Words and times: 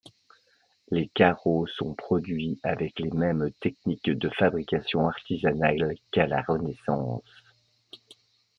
Les 0.89 1.09
carreaux 1.09 1.67
sont 1.67 1.93
produits 1.93 2.59
avec 2.63 2.97
les 2.97 3.11
mêmes 3.11 3.51
techniques 3.59 4.09
de 4.09 4.29
fabrication 4.29 5.07
artisanales 5.07 5.93
qu'à 6.09 6.25
la 6.25 6.41
Renaissance. 6.41 7.21